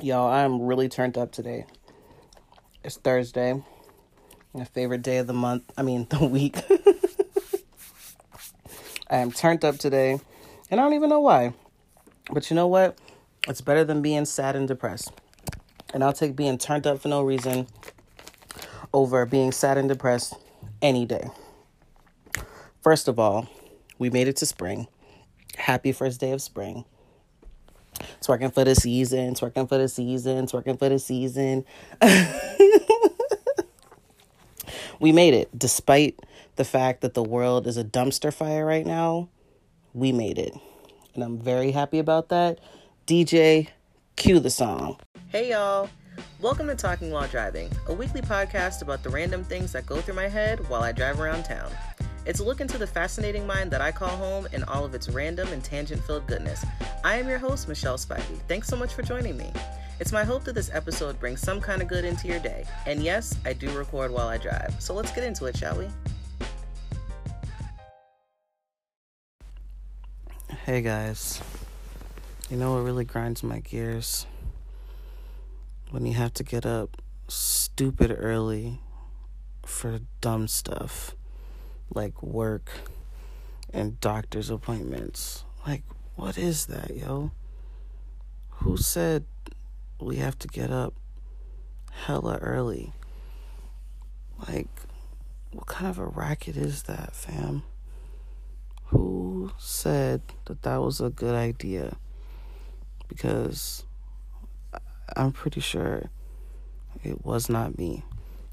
[0.00, 1.66] Y'all, I'm really turned up today.
[2.84, 3.60] It's Thursday,
[4.54, 5.64] my favorite day of the month.
[5.76, 6.56] I mean, the week.
[9.10, 10.20] I am turned up today,
[10.70, 11.52] and I don't even know why.
[12.30, 12.96] But you know what?
[13.48, 15.10] It's better than being sad and depressed.
[15.92, 17.66] And I'll take being turned up for no reason
[18.92, 20.34] over being sad and depressed
[20.80, 21.28] any day.
[22.82, 23.48] First of all,
[23.98, 24.86] we made it to spring.
[25.56, 26.84] Happy first day of spring.
[28.20, 31.64] Twerking for the season, twerking for the season, twerking for the season.
[35.00, 35.56] we made it.
[35.56, 36.18] Despite
[36.56, 39.28] the fact that the world is a dumpster fire right now,
[39.94, 40.52] we made it.
[41.14, 42.58] And I'm very happy about that.
[43.06, 43.68] DJ,
[44.16, 44.98] cue the song.
[45.28, 45.88] Hey, y'all.
[46.40, 50.14] Welcome to Talking While Driving, a weekly podcast about the random things that go through
[50.14, 51.70] my head while I drive around town.
[52.28, 55.08] It's a look into the fascinating mind that I call home and all of its
[55.08, 56.62] random and tangent filled goodness.
[57.02, 58.38] I am your host, Michelle Spivey.
[58.46, 59.50] Thanks so much for joining me.
[59.98, 62.66] It's my hope that this episode brings some kind of good into your day.
[62.84, 64.74] And yes, I do record while I drive.
[64.78, 65.88] So let's get into it, shall we?
[70.66, 71.40] Hey guys.
[72.50, 74.26] You know what really grinds my gears?
[75.92, 78.80] When you have to get up stupid early
[79.64, 81.14] for dumb stuff
[81.94, 82.70] like work
[83.72, 85.44] and doctor's appointments.
[85.66, 85.82] Like,
[86.16, 87.30] what is that, yo?
[88.50, 89.24] Who said
[90.00, 90.94] we have to get up
[91.90, 92.92] hella early?
[94.48, 94.68] Like,
[95.52, 97.62] what kind of a racket is that, fam?
[98.86, 101.96] Who said that that was a good idea?
[103.08, 103.84] Because
[105.16, 106.10] I'm pretty sure
[107.02, 108.04] it was not me.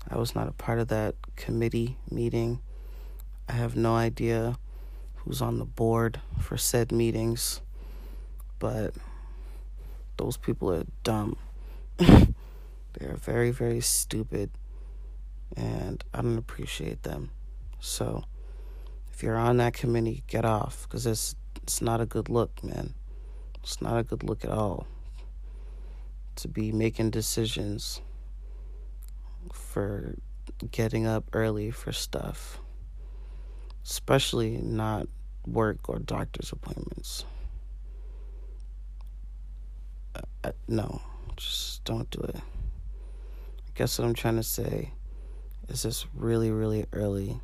[0.09, 2.59] I was not a part of that committee meeting.
[3.47, 4.57] I have no idea
[5.17, 7.61] who's on the board for said meetings,
[8.59, 8.93] but
[10.17, 11.37] those people are dumb.
[11.97, 14.49] They're very, very stupid,
[15.55, 17.29] and I don't appreciate them.
[17.79, 18.23] So,
[19.13, 22.93] if you're on that committee, get off because it's it's not a good look, man.
[23.61, 24.87] It's not a good look at all.
[26.37, 28.01] To be making decisions
[29.53, 30.15] for
[30.71, 32.59] getting up early for stuff
[33.85, 35.07] especially not
[35.45, 37.23] work or doctor's appointments.
[40.15, 41.01] Uh, uh, no,
[41.37, 42.35] just don't do it.
[42.35, 44.91] I guess what I'm trying to say
[45.67, 47.39] is it's really, really early,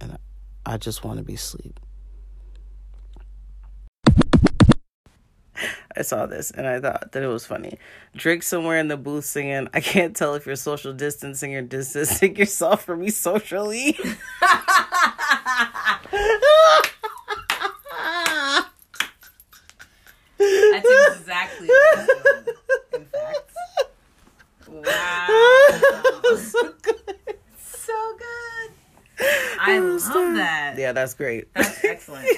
[0.00, 1.80] and I, I just want to be asleep.
[5.98, 7.76] I saw this and I thought that it was funny.
[8.14, 12.36] Drake somewhere in the booth singing, I can't tell if you're social distancing or distancing
[12.38, 13.98] yourself from me socially.
[20.38, 20.88] That's
[21.18, 22.48] exactly what
[22.94, 23.50] in fact.
[24.68, 25.26] Wow.
[26.36, 27.16] so good.
[27.60, 28.72] So good.
[29.60, 30.74] I love that.
[30.78, 31.52] Yeah, that's great.
[31.54, 32.28] That's excellent.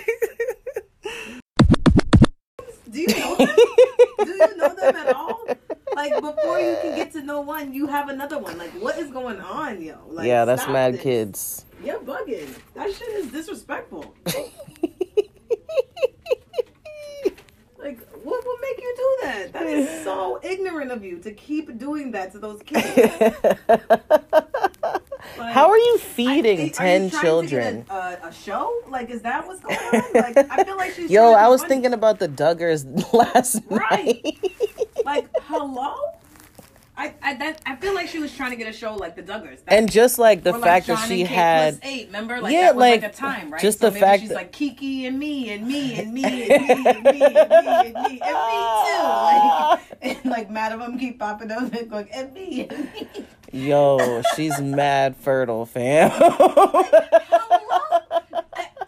[7.46, 8.58] Can get to know one, you have another one.
[8.58, 9.96] Like what is going on, yo?
[10.08, 11.02] Like yeah, that's mad this.
[11.02, 11.64] kids.
[11.84, 12.54] You're bugging.
[12.74, 14.14] That shit is disrespectful.
[17.78, 19.52] like what would make you do that?
[19.52, 22.86] That is so ignorant of you to keep doing that to those kids.
[25.38, 27.86] Like, How are you feeding ten you children?
[27.88, 28.82] A, a, show?
[28.88, 30.02] Like, is that what's going on?
[30.14, 31.10] Like, I feel like she's.
[31.10, 31.68] Yo, I was funny.
[31.74, 34.22] thinking about the Duggars last right.
[34.24, 34.38] night.
[35.04, 35.94] like, hello.
[37.00, 39.22] I, I that I feel like she was trying to get a show like the
[39.22, 43.00] Duggars, that, and just like the fact that she had eight, remember, like, yeah, like,
[43.00, 43.62] like, a time, right?
[43.62, 44.34] Just so the fact she's that...
[44.34, 47.54] like Keke and me and me and me and me and me and me and
[47.54, 52.08] me and me too, like and like mad of them keep popping up and going
[52.12, 53.08] and me and me.
[53.50, 56.10] Yo, she's mad fertile, fam.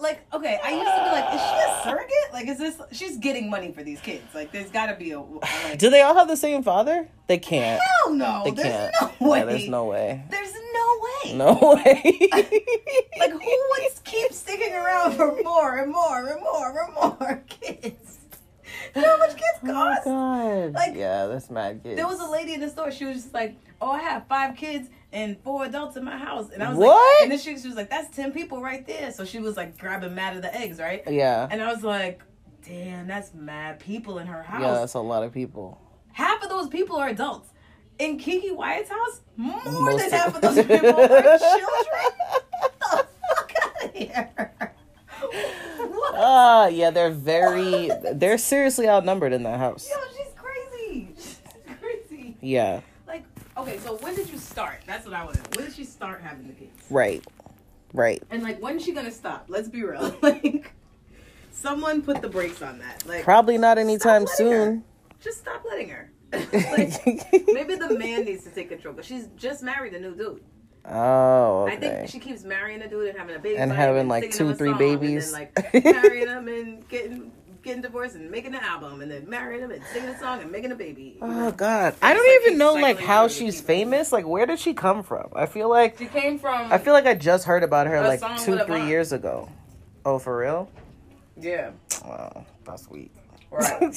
[0.03, 2.33] Like, okay, I used to be like, is she a surrogate?
[2.33, 2.81] Like, is this?
[2.93, 4.23] She's getting money for these kids.
[4.35, 5.21] Like, there's got to be a.
[5.21, 7.09] Like, Do they all have the same father?
[7.29, 7.81] They can't.
[7.81, 8.43] Hell no.
[8.45, 9.21] They there's can't.
[9.21, 9.39] no way.
[9.39, 10.25] Yeah, there's no way.
[10.31, 11.35] There's no way.
[11.35, 12.29] No way.
[13.19, 13.39] like, who
[13.71, 18.19] would keep sticking around for more and more and more and more kids?
[18.95, 20.01] You know how much kids oh cost?
[20.07, 20.73] Oh God.
[20.75, 21.97] Like, yeah, that's mad kids.
[21.97, 22.91] There was a lady in the store.
[22.91, 26.51] She was just like, "Oh, I have five kids and four adults in my house,"
[26.51, 26.89] and I was what?
[26.89, 29.57] like, and then she, she was like, "That's ten people right there." So she was
[29.57, 31.03] like grabbing mad of the eggs, right?
[31.09, 31.49] Yeah.
[31.51, 32.23] And I was like,
[32.67, 35.81] "Damn, that's mad people in her house." Yeah, that's a lot of people.
[36.13, 37.49] Half of those people are adults.
[37.99, 42.11] In Keke Wyatt's house, more Most than half of those people are children.
[42.61, 43.07] Get the
[43.37, 44.53] fuck out of here.
[46.15, 49.89] Ah, uh, yeah, they're very, they're seriously outnumbered in that house.
[49.89, 51.15] Yo, she's crazy.
[52.43, 52.81] Yeah.
[53.07, 53.25] Like,
[53.57, 54.82] okay, so when did you start?
[54.93, 55.49] That's what I want to know.
[55.57, 56.85] When did she start having the kids?
[56.91, 57.25] Right.
[57.95, 58.23] Right.
[58.31, 59.47] And like, when's she gonna stop?
[59.49, 60.15] Let's be real.
[60.23, 60.75] like,
[61.51, 63.07] someone put the brakes on that.
[63.07, 64.85] Like, Probably not anytime soon.
[65.19, 66.11] just stop letting her.
[66.33, 67.03] like,
[67.33, 68.93] maybe the man needs to take control.
[68.93, 70.43] But she's just married a new dude.
[70.85, 71.73] oh, okay.
[71.73, 74.55] I think she keeps marrying a dude and having a baby And having, like, two,
[74.55, 75.33] three babies.
[75.33, 79.29] and then like marrying him and getting getting divorced and making an album and then
[79.29, 81.17] marrying him and singing a song and making a baby.
[81.23, 83.67] Oh God, I don't like even know like how she's people.
[83.75, 84.13] famous.
[84.13, 85.29] Like, where did she come from?
[85.35, 88.21] I feel like She came from I feel like I just heard about her like
[88.39, 88.89] two, three vibe.
[88.89, 89.49] years ago.
[90.05, 90.69] Oh, for real?
[91.37, 91.71] yeah
[92.05, 93.11] Wow, that's weak.
[93.51, 93.83] right.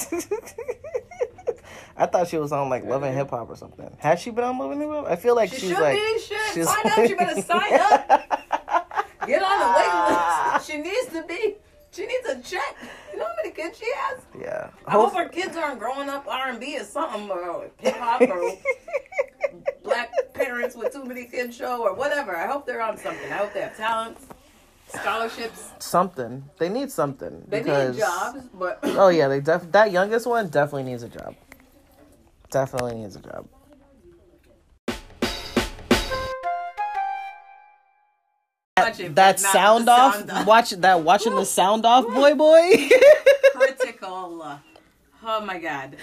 [1.97, 3.89] I thought she was on like Love and Hip Hop or something.
[3.99, 5.07] Has she been on Love and Hip Hop?
[5.07, 6.19] I feel like She she's should like be.
[6.19, 7.09] Shit, she's find out.
[7.09, 8.07] You better sign up.
[9.25, 10.25] Get on the wait list.
[10.69, 11.55] She needs to be.
[11.95, 12.75] She needs a check.
[13.13, 14.21] You know how many kids she has?
[14.39, 14.69] Yeah.
[14.85, 17.95] I hope her kids aren't growing up R and B or something uh, or hip
[17.95, 18.51] hop or
[19.83, 22.35] black parents with too many kids show or whatever.
[22.35, 23.31] I hope they're on something.
[23.31, 24.25] I hope they have talents,
[24.89, 25.69] scholarships.
[25.79, 26.43] something.
[26.57, 30.49] They need something They because need jobs, but Oh yeah, they def that youngest one
[30.49, 31.35] definitely needs a job.
[32.51, 33.47] Definitely needs a job.
[38.85, 40.45] Watch it, That sound off, sound off.
[40.47, 42.89] watch that watching the sound off, boy, boy.
[43.53, 44.59] critical.
[45.27, 45.95] Oh my god.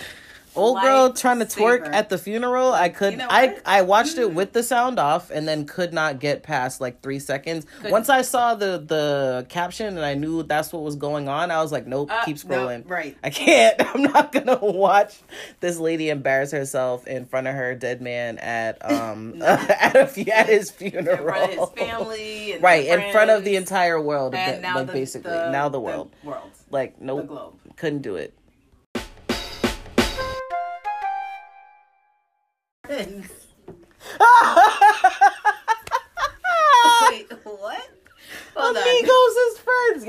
[0.55, 2.73] Old girl trying to twerk at the funeral.
[2.75, 3.57] I could You know I?
[3.65, 7.19] I watched it with the sound off and then could not get past like three
[7.21, 7.65] seconds.
[7.87, 11.63] Once I saw the the caption and I knew that's what was going on, I
[11.63, 12.89] was like, nope, Uh, keep no, scrolling.
[12.89, 13.17] right.
[13.25, 13.77] I can't.
[13.95, 15.19] I'm not gonna watch
[15.61, 20.49] this lady embarrass herself in front of her dead man at um at a at
[20.49, 21.17] his funeral.
[21.19, 22.53] In front of his family.
[22.55, 25.69] And right in front of the entire world, and like now the, basically the- now
[25.69, 26.15] the world.
[26.23, 26.51] world.
[26.71, 27.55] like The nope, globe.
[27.77, 28.35] couldn't do it.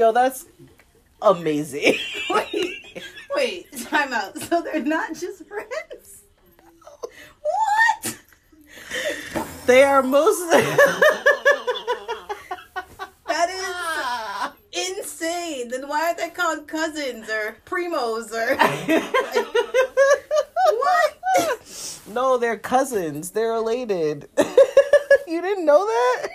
[0.04, 0.46] Yo, that's
[1.22, 1.96] amazing.
[2.30, 3.04] Wait,
[3.34, 4.38] wait, time out.
[4.38, 6.24] So they're not just friends?
[8.02, 8.18] What?
[9.66, 10.42] they are most.
[13.28, 14.54] That is ah.
[14.74, 15.70] insane.
[15.70, 18.58] Then why aren't they called cousins or primos or
[20.76, 21.14] what?
[22.08, 23.32] no, they're cousins.
[23.32, 24.28] They're related.
[25.28, 26.28] you didn't know that?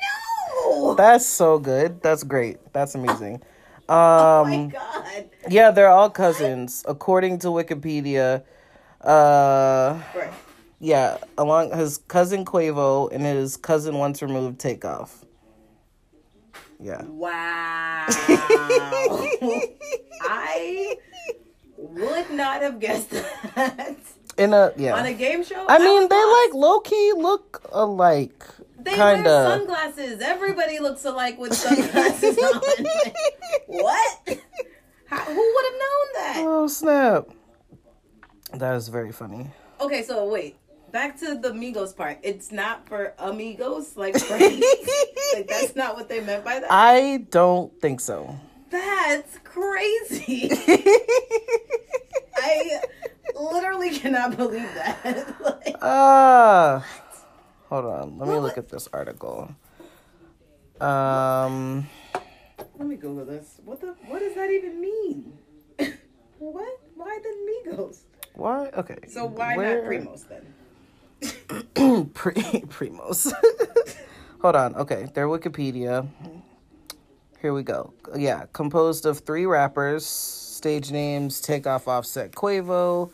[0.64, 0.94] No.
[0.94, 2.03] That's so good.
[2.03, 2.56] That's great.
[2.73, 3.43] That's amazing.
[3.88, 5.31] Oh my Um, god.
[5.49, 8.43] yeah, they're all cousins according to Wikipedia.
[9.00, 10.32] Uh, Right.
[10.81, 15.25] yeah, along his cousin Quavo and his cousin once removed Takeoff.
[16.81, 17.02] Yeah.
[17.06, 18.06] Wow.
[20.23, 20.96] I
[21.76, 23.96] would not have guessed that.
[24.37, 24.94] In a yeah.
[24.94, 25.64] On a game show?
[25.69, 26.44] I mean, they not.
[26.44, 28.44] like low key look alike.
[28.90, 29.58] They kind wear of.
[29.61, 30.20] sunglasses.
[30.20, 32.61] Everybody looks alike with sunglasses on.
[33.67, 34.38] what?
[35.06, 36.37] How, who would have known that?
[36.46, 37.25] Oh snap!
[38.55, 39.50] That is very funny.
[39.81, 40.56] Okay, so wait.
[40.90, 42.19] Back to the Migos part.
[42.23, 44.64] It's not for amigos, like friends.
[45.35, 46.69] like that's not what they meant by that.
[46.73, 48.38] I don't think so.
[48.70, 50.50] That's crazy.
[52.37, 52.81] I
[53.38, 55.35] literally cannot believe that.
[55.43, 56.80] like, Uh
[57.69, 58.19] hold on.
[58.19, 59.51] Let me look at this article.
[60.81, 61.87] Um,
[62.79, 63.61] let me Google this.
[63.65, 63.95] What the?
[64.07, 65.33] What does that even mean?
[66.39, 66.81] what?
[66.95, 68.01] Why the Migos?
[68.35, 68.69] why?
[68.69, 68.99] Okay.
[69.09, 70.45] So why where- not Primos then?
[72.15, 72.33] Pre-
[72.69, 73.33] Primos.
[74.43, 74.75] Hold on.
[74.77, 76.07] Okay, their Wikipedia.
[77.43, 77.93] Here we go.
[78.17, 80.07] Yeah, composed of three rappers.
[80.07, 83.11] Stage names: Takeoff, Offset, Quavo.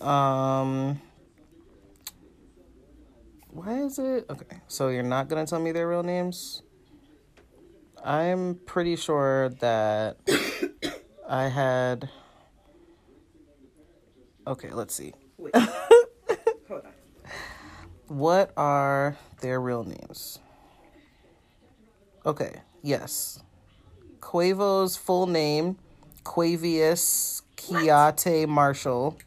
[0.00, 1.00] um.
[3.52, 4.62] Why is it okay?
[4.66, 6.62] So you're not gonna tell me their real names?
[8.02, 10.16] I'm pretty sure that
[11.28, 12.08] I had.
[14.46, 15.12] Okay, let's see.
[15.36, 15.54] Wait.
[16.68, 16.92] Hold on.
[18.08, 20.38] What are their real names?
[22.24, 23.42] Okay, yes.
[24.20, 25.76] Quavo's full name,
[26.24, 29.18] Quavious Keyate Marshall.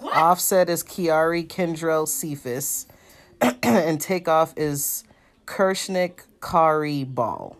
[0.00, 0.16] What?
[0.16, 2.86] Offset is Kiari Kendrell Cephus.
[3.62, 5.04] and Takeoff is
[5.46, 7.56] Kirsnick Khari Ball.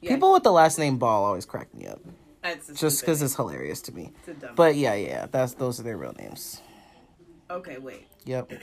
[0.00, 2.00] Yeah, People with the last name Ball always crack me up.
[2.42, 4.12] that's Just because it's hilarious to me.
[4.20, 4.54] It's a dumb.
[4.54, 6.60] But yeah, yeah, that's those are their real names.
[7.50, 8.06] okay, wait.
[8.24, 8.52] Yep.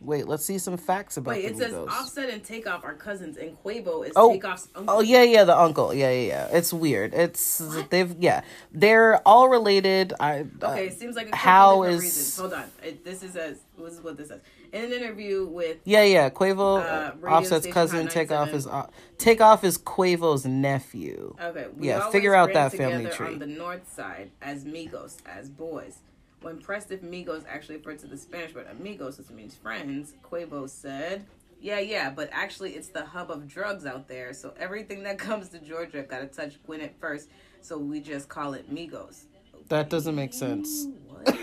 [0.00, 1.88] Wait, let's see some facts about Wait, it says Migos.
[1.88, 4.96] Offset and Takeoff are cousins, and Quavo is Oh, Takeoff's uncle.
[4.96, 6.48] oh yeah, yeah, the uncle, yeah, yeah, yeah.
[6.56, 7.14] It's weird.
[7.14, 8.42] It's they've yeah,
[8.72, 10.12] they're all related.
[10.18, 12.36] I uh, Okay, it seems like a how is- reasons.
[12.36, 12.64] Hold on.
[12.82, 14.40] It, this is as this is what this says.
[14.72, 16.30] In an interview with yeah, yeah.
[16.30, 18.54] Quavo, Uh, Offset's cousin, Takeoff 97.
[18.58, 18.86] is uh,
[19.18, 21.36] Takeoff is Quavo's nephew.
[21.40, 21.66] Okay.
[21.76, 23.34] We Yeah, figure out that family tree.
[23.34, 25.98] On the north side as Migos, as boys.
[26.40, 30.68] When pressed if Migos actually referred to the Spanish word amigos, which means friends, Quavo
[30.68, 31.26] said,
[31.60, 34.32] "Yeah, yeah, but actually it's the hub of drugs out there.
[34.32, 37.28] So everything that comes to Georgia got to touch Gwinnett first.
[37.60, 39.24] So we just call it Migos."
[39.68, 40.86] That doesn't make sense.
[41.06, 41.28] What?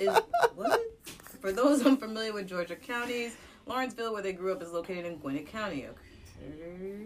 [0.00, 0.28] is what?
[1.44, 3.36] For those unfamiliar with Georgia counties,
[3.66, 5.86] Lawrenceville, where they grew up, is located in Gwinnett County.
[6.42, 7.04] Okay.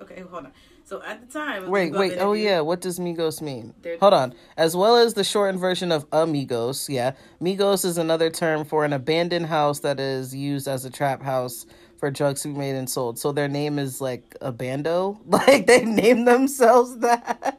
[0.00, 0.52] Okay, hold on.
[0.84, 2.18] So at the time, Wait, wait.
[2.20, 3.74] Oh yeah, what does Migos mean?
[3.82, 4.34] They're- Hold on.
[4.56, 7.14] As well as the shortened version of amigos, yeah.
[7.40, 11.66] Migos is another term for an abandoned house that is used as a trap house
[11.98, 13.18] for drugs to be made and sold.
[13.18, 15.20] So their name is like a bando.
[15.26, 17.58] Like they named themselves that.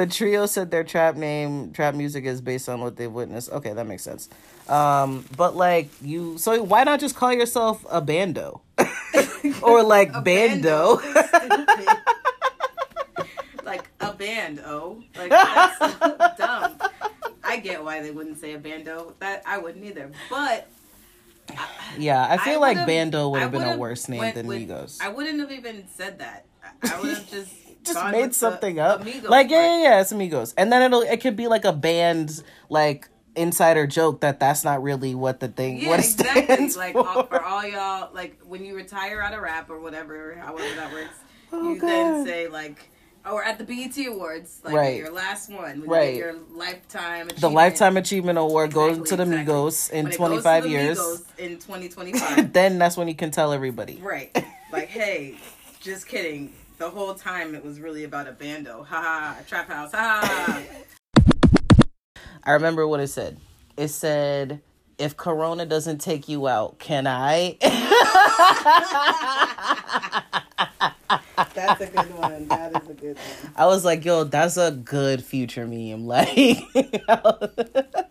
[0.00, 3.50] The trio said their trap name, trap music is based on what they've witnessed.
[3.50, 4.30] Okay, that makes sense.
[4.66, 8.62] Um, but like you, so why not just call yourself a bando?
[9.62, 10.96] or like bando?
[10.96, 11.86] Stupid.
[13.64, 16.78] like a band, oh, like that's dumb.
[17.44, 19.14] I get why they wouldn't say a bando.
[19.18, 20.10] That I wouldn't either.
[20.30, 20.66] But
[21.98, 24.98] Yeah, I feel like Bando would have been a worse name than with- Migos.
[25.02, 26.46] I wouldn't have even said that.
[26.64, 27.52] I- I would have just
[27.84, 29.00] just gone made something up.
[29.02, 31.72] Amigos like yeah, yeah, yeah, it's Amigos, and then it'll it could be like a
[31.72, 36.42] band's like insider joke that that's not really what the thing Yeah, what exactly.
[36.44, 37.06] stands Like for.
[37.08, 40.92] all, for all y'all, like when you retire out of rap or whatever, however that
[40.92, 41.14] works,
[41.52, 42.90] Oh, you then say like,
[43.24, 44.96] or at the BET Awards, like Right.
[44.96, 46.16] your last one, Right.
[46.16, 47.48] your lifetime the.
[47.48, 49.52] Lifetime Achievement Award goes to the exactly.
[49.54, 50.98] Migos in When it goes to 25 years.
[51.38, 52.52] In 2025.
[52.52, 53.98] then that's when you can tell everybody.
[54.02, 54.30] right.
[54.72, 55.34] Like, hey,
[55.80, 56.52] just kidding.
[56.80, 58.82] The whole time it was really about a bando.
[58.84, 59.36] Ha ha.
[59.46, 59.92] Trap house.
[59.92, 60.62] Ha ha.
[62.42, 63.36] I remember what it said.
[63.76, 64.62] It said,
[64.96, 67.58] "If Corona doesn't take you out, can I?"
[71.54, 72.48] That's a good one.
[72.48, 73.52] That is a good one.
[73.56, 76.62] I was like, "Yo, that's a good future meme." Like,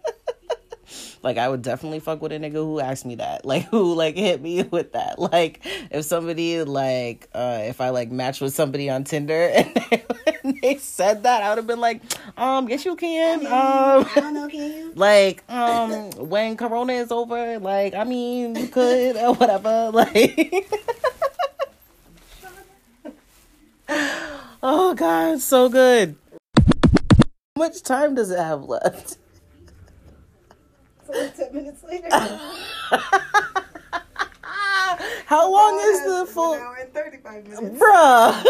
[1.21, 3.45] like I would definitely fuck with a nigga who asked me that.
[3.49, 5.17] Like, who like hit me with that.
[5.17, 10.03] Like, if somebody like, uh, if I like matched with somebody on Tinder and they,
[10.61, 12.01] they said that, I would have been like,
[12.37, 13.47] um, yes, you can.
[13.47, 14.89] Um, don't know, can you?
[14.95, 20.67] like um when corona is over like i mean you could or whatever like
[24.61, 26.15] oh god so good
[27.55, 29.17] how much time does it have left
[31.11, 32.07] So like 10 minutes later.
[35.25, 37.79] how long is the full hour and 35 minutes.
[37.79, 38.43] bruh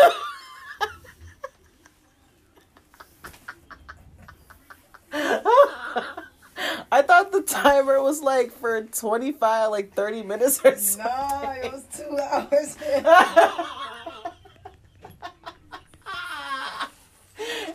[6.91, 11.03] I thought the timer was like for 25, like 30 minutes or so.
[11.03, 12.75] No, it was two hours.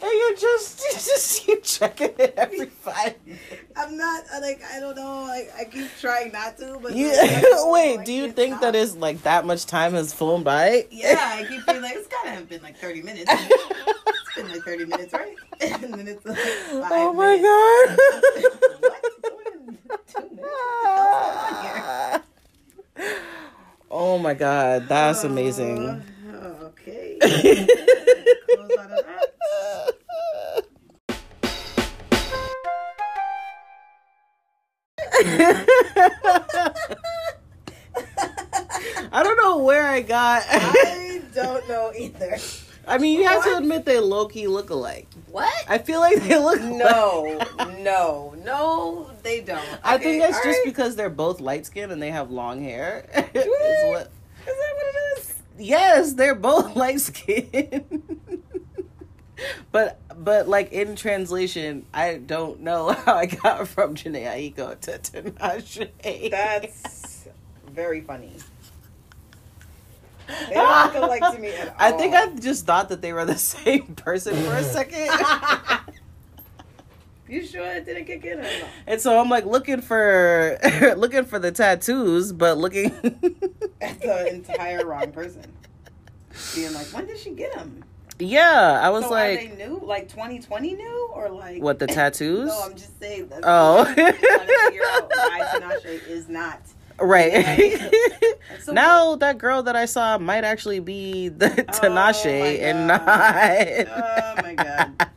[0.05, 3.15] and you just, you just keep checking it every five.
[3.77, 5.23] I'm not uh, like I don't know.
[5.23, 8.13] Like I keep trying not to, but You, like, I don't know, wait, I do
[8.13, 8.63] you think stop.
[8.63, 10.87] that is like that much time has flown by?
[10.91, 13.25] Yeah, I keep feeling like it's gotta have been like 30 minutes.
[13.33, 15.37] it's been like 30 minutes, right?
[15.61, 16.39] and then it's like
[16.93, 17.43] Oh my minutes.
[17.43, 18.81] god.
[18.81, 19.05] what?
[20.07, 20.65] Two minutes?
[20.85, 22.23] How's that
[22.97, 23.07] here?
[23.91, 26.03] oh my god, that's amazing.
[26.33, 27.19] Uh, okay.
[39.13, 40.43] I don't know where I got.
[40.49, 42.37] I don't know either.
[42.87, 45.09] I mean, you have to admit they low key look alike.
[45.31, 45.51] What?
[45.69, 46.61] I feel like they look.
[46.61, 47.39] No,
[47.81, 49.65] no, no, they don't.
[49.83, 50.63] I Okay, think that's just right.
[50.67, 53.07] because they're both light skinned and they have long hair.
[53.35, 53.47] is
[53.87, 54.11] what?
[54.47, 55.35] Is that what it is?
[55.59, 58.03] Yes, they're both light skinned.
[59.73, 64.99] but but like in translation, I don't know how I got from Jhené Aiko to
[64.99, 66.31] Tinashe.
[66.31, 67.29] That's
[67.71, 68.33] very funny.
[70.49, 71.75] They don't look alike to me at all.
[71.79, 75.11] I think I just thought that they were the same person for a second.
[77.29, 78.49] You sure it didn't kick in or
[78.87, 80.59] and so I'm like looking for
[80.97, 82.87] looking for the tattoos, but looking
[83.83, 85.45] At the entire wrong person.
[86.55, 87.85] Being like, when did she get them?
[88.25, 89.79] Yeah, I was so like, are they new?
[89.83, 92.49] Like 2020 new or like what the tattoos?
[92.49, 93.31] No, I'm just saying.
[93.43, 93.85] Oh.
[93.87, 96.61] I'm trying to figure out why Tinashe is not.
[96.99, 97.81] right.
[98.61, 103.03] So- now that girl that I saw might actually be the Tinashe my and not
[103.07, 105.09] Oh my god.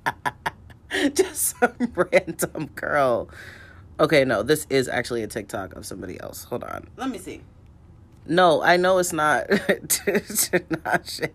[1.13, 3.29] just some random girl.
[3.99, 6.43] Okay, no, this is actually a TikTok of somebody else.
[6.45, 6.87] Hold on.
[6.97, 7.41] Let me see.
[8.29, 11.31] No, I know it's not Tinashe.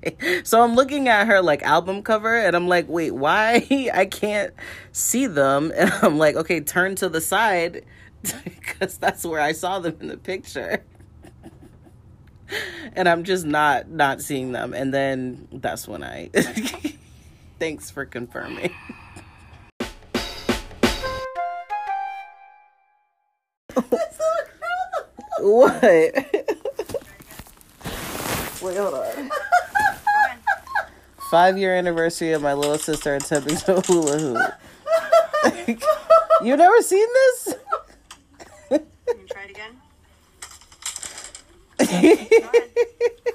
[0.46, 4.52] So I'm looking at her like album cover and I'm like, wait, why I can't
[4.92, 5.72] see them?
[5.82, 7.84] And I'm like, okay, turn to the side
[8.44, 10.84] because that's where I saw them in the picture.
[12.94, 14.74] And I'm just not not seeing them.
[14.74, 16.30] And then that's when I
[17.58, 18.72] thanks for confirming.
[25.42, 26.51] What?
[28.62, 29.30] Wait, hold on.
[31.30, 34.38] Five year anniversary of my little sister attempting to hula hoop.
[36.42, 37.54] you never seen this?
[38.68, 39.72] Can you try it again?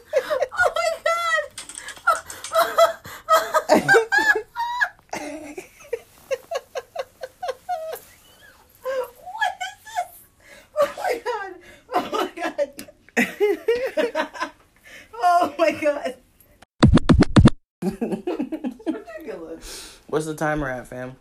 [20.27, 21.15] the timer at, fam?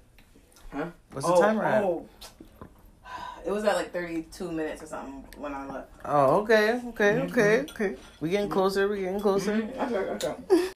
[0.72, 0.86] Huh?
[1.12, 1.82] What's the oh, timer at?
[1.84, 2.06] oh.
[3.44, 5.88] It was at like 32 minutes or something when I left.
[6.04, 7.30] Oh, okay, okay, mm-hmm.
[7.30, 7.96] okay, okay.
[8.20, 8.88] We're getting closer.
[8.88, 9.52] We're getting closer.
[9.52, 9.94] Mm-hmm.
[9.94, 9.96] Okay,
[10.26, 10.70] okay.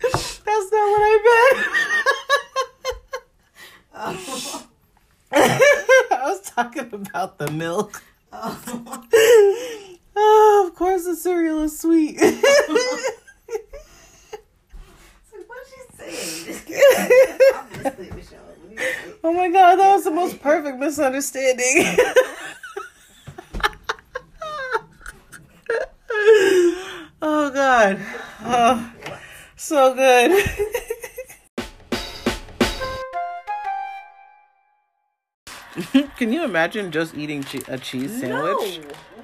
[0.00, 1.18] That's not what I
[4.00, 4.12] Oh.
[4.12, 4.66] meant.
[6.12, 8.02] I was talking about the milk.
[8.32, 9.04] Oh.
[10.20, 12.18] Oh, of course, the cereal is sweet.
[12.18, 12.26] So
[15.46, 16.58] what's she saying?
[17.54, 18.40] Obviously, Michelle.
[18.40, 18.94] what do you say?
[19.22, 21.84] oh my god, that was the most perfect misunderstanding.
[27.20, 28.00] oh god.
[28.42, 28.90] Oh,
[29.56, 30.32] so good.
[36.16, 38.80] Can you imagine just eating che- a cheese sandwich?
[38.80, 39.17] No.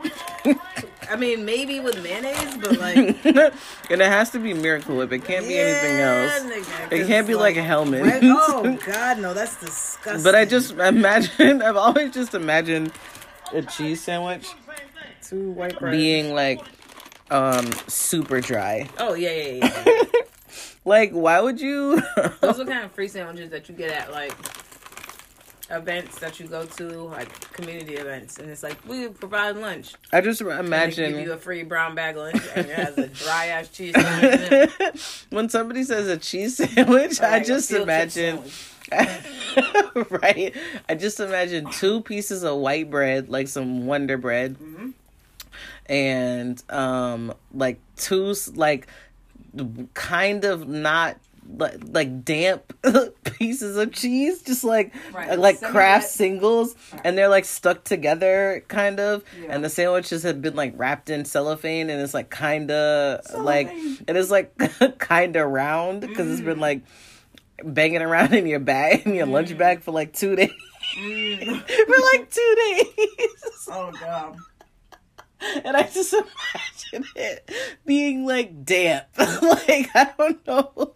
[1.10, 5.12] I mean, maybe with mayonnaise, but like and it has to be Miracle Whip.
[5.12, 6.40] It can't be anything else.
[6.42, 8.02] nigga, It 'cause can't be it's like a helmet.
[8.02, 10.22] red- oh God, no, that's disgusting.
[10.22, 12.92] But I just imagine, I've always just imagined
[13.52, 14.48] a cheese sandwich
[15.22, 15.92] two white bread.
[15.92, 16.60] being like
[17.30, 18.88] um super dry.
[18.98, 20.02] Oh yeah, yeah, yeah.
[20.86, 22.02] Like, why would you?
[22.42, 24.32] Those are kind of free sandwiches that you get at like
[25.76, 29.94] events that you go to, like community events, and it's like we provide lunch.
[30.12, 33.08] I just they give you imagine a free brown bag lunch, and it has a
[33.24, 33.94] dry ass cheese.
[33.94, 38.36] sandwich when somebody says a cheese sandwich, Or I like a just field trip imagine.
[38.44, 38.70] sandwich.
[40.22, 40.54] right?
[40.88, 44.90] I just imagine two pieces of white bread, like some Wonder Bread, Mm-hmm.
[45.86, 48.86] and um, like two s- like
[49.94, 51.16] kind of not
[51.48, 52.72] like like damp
[53.24, 59.00] pieces of cheese, just like Right, like Kraft Singles, and they're like stuck together, kind
[59.00, 59.24] of.
[59.40, 59.48] Yeah.
[59.50, 63.70] And the sandwiches have been like wrapped in cellophane, and it's like kind of like
[63.72, 64.56] it is like
[64.98, 66.82] kind of round because it's been like
[67.62, 70.50] banging around in your bag in your lunch bag for like two days.
[70.98, 71.60] Mm.
[71.86, 73.68] for like two days.
[73.68, 74.36] Oh god.
[75.64, 77.50] And I just imagine it
[77.84, 79.06] being like damp.
[79.18, 80.94] like I don't know.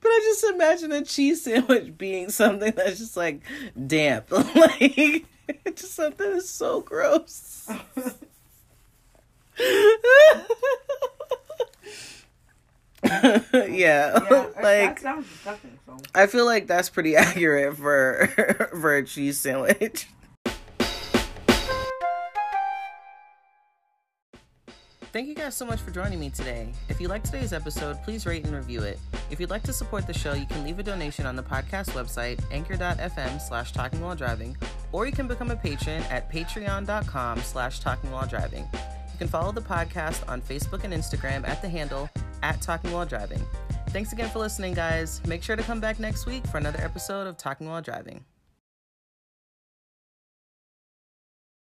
[0.00, 3.40] But I just imagine a cheese sandwich being something that's just like
[3.86, 4.30] damp.
[4.54, 5.26] like
[5.74, 7.68] just something that's so gross.
[9.58, 10.42] yeah,
[13.68, 15.78] Yeah, that like sounds disgusting.
[15.86, 15.96] So.
[16.14, 18.26] I feel like that's pretty accurate for
[18.80, 20.06] for a cheese sandwich.
[25.10, 26.70] Thank you guys so much for joining me today.
[26.90, 28.98] If you liked today's episode, please rate and review it.
[29.30, 31.90] If you'd like to support the show, you can leave a donation on the podcast
[31.92, 34.54] website, anchor.fm slash talking while driving,
[34.92, 38.68] or you can become a patron at patreon.com slash talking while driving.
[38.72, 42.10] You can follow the podcast on Facebook and Instagram at the handle
[42.42, 43.44] at talking while driving.
[43.88, 45.22] Thanks again for listening, guys.
[45.26, 48.24] Make sure to come back next week for another episode of Talking While Driving.